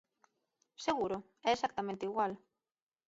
[0.85, 1.17] ¿Seguro?
[1.47, 2.33] É exactamente igual.